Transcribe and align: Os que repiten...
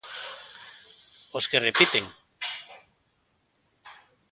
Os 1.37 1.45
que 1.49 1.63
repiten... 1.67 2.03